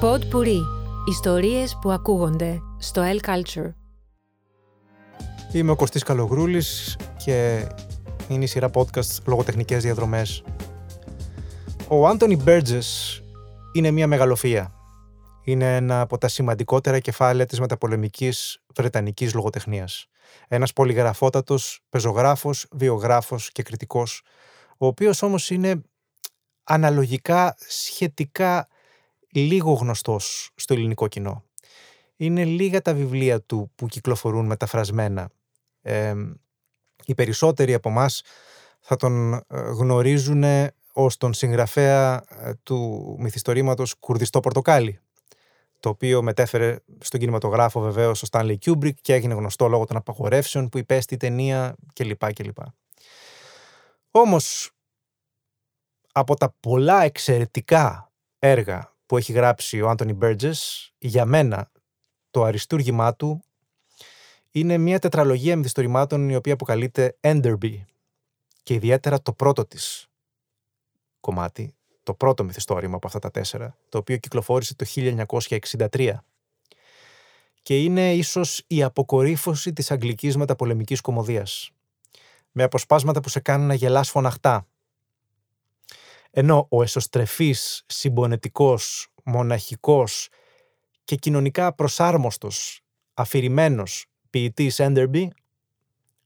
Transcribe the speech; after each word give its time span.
Pod 0.00 0.20
Puri. 0.32 0.60
Ιστορίες 1.08 1.78
που 1.80 1.90
ακούγονται 1.90 2.60
στο 2.78 3.02
El 3.04 3.28
Culture. 3.28 3.72
Είμαι 5.52 5.70
ο 5.70 5.76
Κωστής 5.76 6.02
Καλογρούλης 6.02 6.96
και 7.24 7.66
είναι 8.28 8.44
η 8.44 8.46
σειρά 8.46 8.70
podcast 8.74 9.22
λογοτεχνικές 9.26 9.82
διαδρομές. 9.82 10.44
Ο 11.88 12.06
Άντωνι 12.08 12.36
Μπέρτζες 12.36 13.22
είναι 13.72 13.90
μια 13.90 14.06
μεγαλοφία. 14.06 14.74
Είναι 15.44 15.76
ένα 15.76 16.00
από 16.00 16.18
τα 16.18 16.28
σημαντικότερα 16.28 16.98
κεφάλαια 16.98 17.46
της 17.46 17.60
μεταπολεμικής 17.60 18.62
βρετανικής 18.74 19.34
λογοτεχνίας. 19.34 20.06
Ένας 20.48 20.72
πολυγραφότατος 20.72 21.80
πεζογράφος, 21.88 22.66
βιογράφος 22.70 23.50
και 23.52 23.62
κριτικός, 23.62 24.22
ο 24.78 24.86
οποίος 24.86 25.22
όμως 25.22 25.50
είναι 25.50 25.82
αναλογικά 26.64 27.56
σχετικά 27.68 28.68
λίγο 29.38 29.72
γνωστός 29.72 30.50
στο 30.54 30.74
ελληνικό 30.74 31.08
κοινό. 31.08 31.44
Είναι 32.16 32.44
λίγα 32.44 32.82
τα 32.82 32.94
βιβλία 32.94 33.42
του 33.42 33.70
που 33.74 33.86
κυκλοφορούν 33.86 34.46
μεταφρασμένα. 34.46 35.30
Ε, 35.82 36.14
οι 37.04 37.14
περισσότεροι 37.14 37.74
από 37.74 37.88
εμάς 37.88 38.22
θα 38.80 38.96
τον 38.96 39.32
ε, 39.32 39.40
γνωρίζουν 39.50 40.44
ως 40.92 41.16
τον 41.16 41.34
συγγραφέα 41.34 42.24
ε, 42.28 42.52
του 42.62 43.16
μυθιστορήματος 43.18 43.94
«Κουρδιστό 43.94 44.40
Πορτοκάλι», 44.40 45.00
το 45.80 45.88
οποίο 45.88 46.22
μετέφερε 46.22 46.76
στον 46.98 47.20
κινηματογράφο 47.20 47.80
βεβαίως 47.80 48.22
ο 48.22 48.26
Στάνλι 48.26 48.58
Κιούμπρικ 48.58 48.98
και 49.00 49.14
έγινε 49.14 49.34
γνωστό 49.34 49.68
λόγω 49.68 49.84
των 49.84 49.96
απαγορεύσεων 49.96 50.68
που 50.68 50.78
υπέστη 50.78 51.14
η 51.14 51.16
ταινία 51.16 51.76
κλπ. 51.92 52.32
κλπ. 52.32 52.58
Όμως, 54.10 54.70
από 56.12 56.36
τα 56.36 56.54
πολλά 56.60 57.02
εξαιρετικά 57.02 58.12
έργα 58.38 58.95
που 59.06 59.16
έχει 59.16 59.32
γράψει 59.32 59.80
ο 59.80 59.88
Άντωνι 59.88 60.12
Μπέρτζες, 60.12 60.92
για 60.98 61.24
μένα 61.24 61.70
το 62.30 62.44
αριστούργημά 62.44 63.14
του 63.14 63.42
είναι 64.50 64.78
μια 64.78 64.98
τετραλογία 64.98 65.56
μυθιστορημάτων 65.56 66.28
η 66.28 66.36
οποία 66.36 66.52
αποκαλείται 66.52 67.16
Enderby 67.20 67.84
και 68.62 68.74
ιδιαίτερα 68.74 69.22
το 69.22 69.32
πρώτο 69.32 69.66
της 69.66 70.08
κομμάτι, 71.20 71.74
το 72.02 72.14
πρώτο 72.14 72.44
μυθιστόρημα 72.44 72.96
από 72.96 73.06
αυτά 73.06 73.18
τα 73.18 73.30
τέσσερα, 73.30 73.76
το 73.88 73.98
οποίο 73.98 74.16
κυκλοφόρησε 74.16 74.74
το 74.74 74.86
1963 74.86 76.24
και 77.62 77.82
είναι 77.82 78.14
ίσως 78.14 78.64
η 78.66 78.82
αποκορύφωση 78.82 79.72
της 79.72 79.90
αγγλικής 79.90 80.36
μεταπολεμικής 80.36 81.00
κομμωδίας. 81.00 81.70
Με 82.52 82.62
αποσπάσματα 82.62 83.20
που 83.20 83.28
σε 83.28 83.40
κάνουν 83.40 83.66
να 83.66 83.74
γελάς 83.74 84.10
φωναχτά 84.10 84.66
ενώ 86.38 86.66
ο 86.70 86.82
εσωστρεφής, 86.82 87.82
συμπονετικός, 87.86 89.08
μοναχικός 89.24 90.28
και 91.04 91.16
κοινωνικά 91.16 91.74
προσάρμοστος, 91.74 92.80
αφηρημένος 93.14 94.06
ποιητής 94.30 94.78
Έντερμπι, 94.78 95.32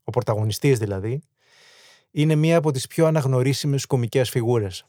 ο 0.05 0.11
πρωταγωνιστής 0.11 0.79
δηλαδή, 0.79 1.21
είναι 2.11 2.35
μία 2.35 2.57
από 2.57 2.71
τις 2.71 2.87
πιο 2.87 3.07
αναγνωρίσιμες 3.07 3.87
κομικές 3.87 4.31
φιγούρες. 4.31 4.85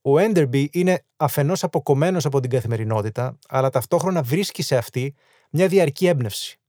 Ο 0.00 0.18
Έντερμπι 0.18 0.68
είναι 0.72 1.04
αφενός 1.16 1.64
αποκομμένος 1.64 2.24
από 2.24 2.40
την 2.40 2.50
καθημερινότητα, 2.50 3.38
αλλά 3.48 3.70
ταυτόχρονα 3.70 4.22
βρίσκει 4.22 4.62
σε 4.62 4.76
αυτή 4.76 5.14
μια 5.50 5.68
διαρκή 5.68 6.06
έμπνευση, 6.06 6.60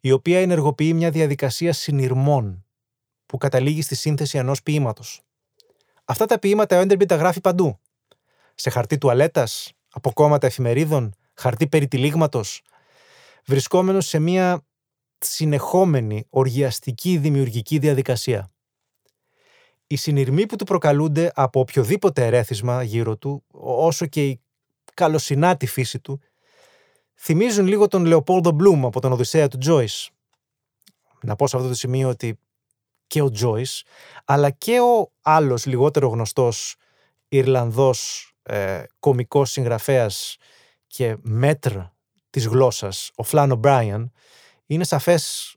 η 0.00 0.10
οποία 0.10 0.40
ενεργοποιεί 0.40 0.92
μια 0.94 1.10
διαδικασία 1.10 1.72
συνειρμών 1.72 2.64
που 3.26 3.38
καταλήγει 3.38 3.82
στη 3.82 3.94
σύνθεση 3.94 4.38
ενός 4.38 4.62
ποίηματος. 4.62 5.24
Αυτά 6.10 6.26
τα 6.26 6.38
ποίηματα 6.38 6.76
ο 6.76 6.80
Έντερμπι 6.80 7.06
τα 7.06 7.16
γράφει 7.16 7.40
παντού. 7.40 7.78
Σε 8.54 8.70
χαρτί 8.70 8.98
τουαλέτας, 8.98 9.72
από 9.90 10.12
κόμματα 10.12 10.46
εφημερίδων, 10.46 11.14
χαρτί 11.34 11.68
περιτυλίγματο, 11.68 12.42
βρισκόμενος 13.46 14.06
σε 14.06 14.18
μια 14.18 14.64
συνεχόμενη 15.18 16.26
οργιαστική 16.30 17.16
δημιουργική 17.16 17.78
διαδικασία. 17.78 18.50
Οι 19.86 19.96
συνειρμοί 19.96 20.46
που 20.46 20.56
του 20.56 20.64
προκαλούνται 20.64 21.30
από 21.34 21.60
οποιοδήποτε 21.60 22.26
ερέθισμα 22.26 22.82
γύρω 22.82 23.16
του, 23.16 23.44
όσο 23.60 24.06
και 24.06 24.26
η 24.26 24.40
καλοσυνάτη 24.94 25.66
φύση 25.66 26.00
του, 26.00 26.20
θυμίζουν 27.14 27.66
λίγο 27.66 27.88
τον 27.88 28.04
Λεοπόλδο 28.04 28.50
Μπλουμ 28.50 28.86
από 28.86 29.00
τον 29.00 29.12
Οδυσσέα 29.12 29.48
του 29.48 29.58
Τζόις. 29.58 30.10
Να 31.22 31.36
πω 31.36 31.46
σε 31.46 31.56
αυτό 31.56 31.68
το 31.68 31.74
σημείο 31.74 32.08
ότι 32.08 32.38
και 33.10 33.22
ο 33.22 33.30
Τζόις, 33.30 33.84
αλλά 34.24 34.50
και 34.50 34.80
ο 34.80 35.12
άλλος 35.22 35.66
λιγότερο 35.66 36.08
γνωστός 36.08 36.76
Ιρλανδός 37.28 38.32
ε, 38.42 38.82
κομικός 38.98 39.50
συγγραφέας 39.50 40.36
και 40.86 41.16
μέτρ 41.20 41.76
της 42.30 42.46
γλώσσας, 42.46 43.10
ο 43.14 43.22
Φλάνο 43.22 43.54
Μπράιαν, 43.54 44.12
είναι 44.66 44.84
σαφές 44.84 45.54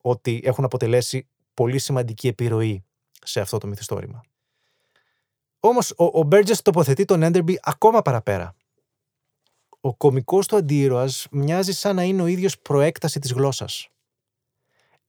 ότι 0.00 0.40
έχουν 0.44 0.64
αποτελέσει 0.64 1.28
πολύ 1.54 1.78
σημαντική 1.78 2.28
επιρροή 2.28 2.84
σε 3.22 3.40
αυτό 3.40 3.58
το 3.58 3.66
μυθιστόρημα. 3.66 4.20
Όμως 5.60 5.90
ο, 5.96 6.04
ο 6.04 6.22
Μπέρτζες 6.22 6.62
τοποθετεί 6.62 7.04
τον 7.04 7.22
Έντερμπι 7.22 7.58
ακόμα 7.62 8.02
παραπέρα. 8.02 8.54
Ο 9.80 9.96
κομικός 9.96 10.46
του 10.46 10.56
αντίρωας 10.56 11.26
μοιάζει 11.30 11.72
σαν 11.72 11.96
να 11.96 12.02
είναι 12.02 12.22
ο 12.22 12.26
ίδιος 12.26 12.58
προέκταση 12.58 13.18
της 13.18 13.32
γλώσσας 13.32 13.88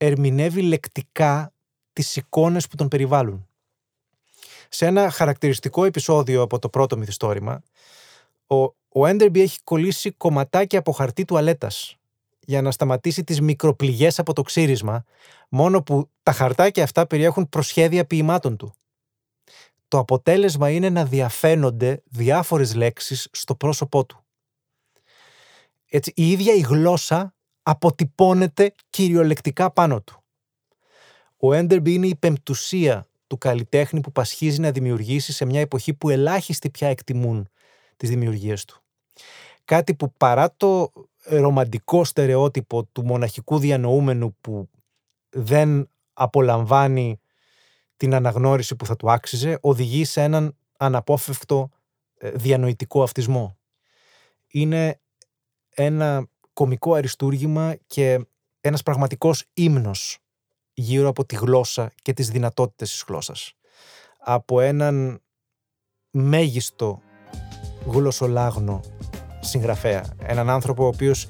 ερμηνεύει 0.02 0.62
λεκτικά 0.62 1.54
τις 1.94 2.16
εικόνες 2.16 2.68
που 2.68 2.76
τον 2.76 2.88
περιβάλλουν. 2.88 3.48
Σε 4.70 4.86
ένα 4.86 5.10
χαρακτηριστικό 5.10 5.86
επεισόδιο 5.86 6.42
από 6.42 6.60
το 6.60 6.70
πρώτο 6.70 6.98
μυθιστόρημα, 6.98 7.64
ο, 8.48 8.56
ο 8.90 9.06
Έντερμπι 9.06 9.42
έχει 9.42 9.60
κολλήσει 9.64 10.12
κομματάκια 10.12 10.80
από 10.80 10.92
χαρτί 10.92 11.26
τουαλέτας 11.26 11.96
για 12.40 12.62
να 12.62 12.72
σταματήσει 12.72 13.24
τις 13.24 13.42
μικροπληγές 13.42 14.20
από 14.20 14.34
το 14.34 14.42
ξύρισμα, 14.42 15.04
μόνο 15.50 15.84
που 15.84 16.10
τα 16.24 16.32
χαρτάκια 16.32 16.84
αυτά 16.84 17.08
περιέχουν 17.08 17.50
προσχέδια 17.50 18.06
ποιημάτων 18.06 18.58
του. 18.58 18.74
Το 19.88 19.98
αποτέλεσμα 19.98 20.70
είναι 20.70 20.90
να 20.90 21.06
διαφαίνονται 21.06 22.02
διάφορες 22.06 22.76
λέξεις 22.76 23.28
στο 23.32 23.56
πρόσωπό 23.56 24.06
του. 24.06 24.24
Έτσι, 25.90 26.12
η 26.16 26.32
ίδια 26.32 26.54
η 26.54 26.60
γλώσσα 26.60 27.34
αποτυπώνεται 27.70 28.74
κυριολεκτικά 28.90 29.72
πάνω 29.72 30.02
του. 30.02 30.24
Ο 31.38 31.54
Έντερμπι 31.54 31.94
είναι 31.94 32.08
η 32.08 32.16
πεμπτουσία 32.16 33.08
του 33.28 33.38
καλλιτέχνη 33.38 34.02
που 34.02 34.12
πασχίζει 34.12 34.60
να 34.60 34.72
δημιουργήσει 34.72 35.32
σε 35.32 35.46
μια 35.46 35.60
εποχή 35.60 35.94
που 35.94 36.10
ελάχιστοι 36.10 36.70
πια 36.70 36.88
εκτιμούν 36.88 37.50
τις 37.98 38.10
δημιουργίες 38.10 38.66
του. 38.66 38.82
Κάτι 39.66 39.96
που 39.96 40.14
παρά 40.14 40.54
το 40.58 40.92
ρομαντικό 41.24 42.04
στερεότυπο 42.04 42.84
του 42.84 43.06
μοναχικού 43.06 43.60
διανοούμενου 43.60 44.36
που 44.42 44.70
δεν 45.30 45.90
απολαμβάνει 46.14 47.20
την 47.98 48.14
αναγνώριση 48.14 48.76
που 48.76 48.86
θα 48.86 48.96
του 48.96 49.12
άξιζε, 49.12 49.58
οδηγεί 49.62 50.06
σε 50.06 50.22
έναν 50.22 50.56
αναπόφευκτο 50.78 51.70
ε, 52.18 52.30
διανοητικό 52.30 53.04
αυτισμό. 53.04 53.58
Είναι 54.48 55.00
ένα 55.70 56.28
κομικό 56.60 56.94
αριστούργημα 56.94 57.76
και 57.88 58.26
ένας 58.62 58.84
πραγματικός 58.84 59.46
ύμνος 59.54 60.18
γύρω 60.74 61.08
από 61.08 61.26
τη 61.26 61.36
γλώσσα 61.36 61.92
και 62.02 62.14
τις 62.14 62.30
δυνατότητες 62.30 62.90
της 62.90 63.04
γλώσσας. 63.08 63.54
Από 64.20 64.60
έναν 64.60 65.22
μέγιστο 66.12 67.02
γλωσσολάγνο 67.86 68.82
συγγραφέα. 69.40 70.06
Έναν 70.22 70.50
άνθρωπο 70.50 70.84
ο 70.84 70.88
οποίος 70.88 71.28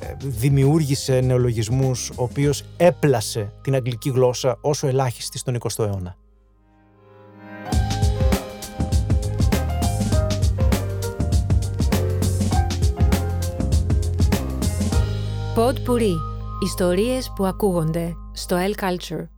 ε, 0.00 0.14
δημιούργησε 0.18 1.20
νεολογισμούς, 1.20 2.10
ο 2.10 2.22
οποίος 2.22 2.64
έπλασε 2.76 3.52
την 3.62 3.74
αγγλική 3.74 4.10
γλώσσα 4.10 4.58
όσο 4.60 4.86
ελάχιστη 4.86 5.38
στον 5.38 5.58
20ο 5.60 5.84
αιώνα. 5.84 6.16
Pod 15.58 15.74
Puri. 15.74 16.14
Ιστορίες 16.64 17.32
που 17.36 17.46
ακούγονται 17.46 18.16
στο 18.32 18.56
El 18.56 18.82
Culture. 18.82 19.37